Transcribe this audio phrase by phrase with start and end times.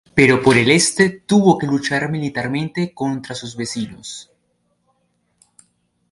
[0.17, 4.31] Pero por el este tuvo que luchar militarmente contra sus vecinos.